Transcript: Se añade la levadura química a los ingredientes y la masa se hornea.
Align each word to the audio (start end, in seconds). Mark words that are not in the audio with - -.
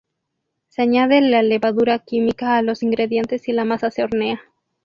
Se 0.69 0.81
añade 0.81 1.21
la 1.21 1.43
levadura 1.43 1.99
química 1.99 2.57
a 2.57 2.63
los 2.63 2.81
ingredientes 2.81 3.47
y 3.47 3.51
la 3.51 3.65
masa 3.65 3.91
se 3.91 4.01
hornea. 4.01 4.41